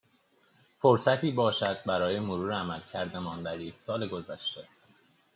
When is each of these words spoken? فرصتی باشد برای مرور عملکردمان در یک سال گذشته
فرصتی 0.77 1.31
باشد 1.31 1.83
برای 1.85 2.19
مرور 2.19 2.53
عملکردمان 2.53 3.43
در 3.43 3.59
یک 3.59 3.77
سال 3.77 4.07
گذشته 4.07 4.67